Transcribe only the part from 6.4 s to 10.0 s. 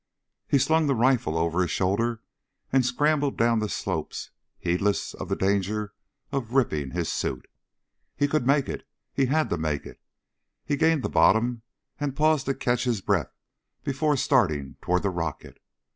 ripping his suit. He could make it. He had to make